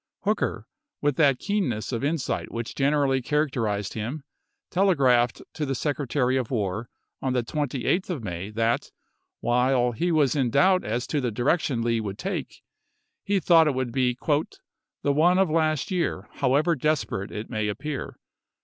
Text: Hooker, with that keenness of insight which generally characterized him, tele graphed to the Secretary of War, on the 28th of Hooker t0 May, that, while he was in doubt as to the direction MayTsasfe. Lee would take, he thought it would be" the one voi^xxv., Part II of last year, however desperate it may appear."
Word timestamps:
Hooker, 0.23 0.65
with 0.99 1.15
that 1.17 1.37
keenness 1.37 1.91
of 1.91 2.03
insight 2.03 2.51
which 2.51 2.73
generally 2.73 3.21
characterized 3.21 3.93
him, 3.93 4.23
tele 4.71 4.95
graphed 4.95 5.43
to 5.53 5.63
the 5.63 5.75
Secretary 5.75 6.37
of 6.37 6.49
War, 6.49 6.89
on 7.21 7.33
the 7.33 7.43
28th 7.43 7.45
of 7.45 7.53
Hooker 7.53 7.99
t0 8.15 8.23
May, 8.23 8.49
that, 8.49 8.89
while 9.41 9.91
he 9.91 10.11
was 10.11 10.35
in 10.35 10.49
doubt 10.49 10.83
as 10.83 11.05
to 11.05 11.21
the 11.21 11.29
direction 11.29 11.81
MayTsasfe. 11.83 11.85
Lee 11.85 12.01
would 12.01 12.17
take, 12.17 12.63
he 13.23 13.39
thought 13.39 13.67
it 13.67 13.75
would 13.75 13.91
be" 13.91 14.17
the 15.03 15.13
one 15.13 15.37
voi^xxv., 15.37 15.37
Part 15.37 15.37
II 15.37 15.41
of 15.43 15.49
last 15.51 15.91
year, 15.91 16.29
however 16.31 16.73
desperate 16.75 17.29
it 17.29 17.51
may 17.51 17.67
appear." 17.67 18.15